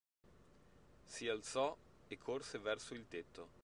[1.05, 3.49] Si alzò e corse verso il tetto.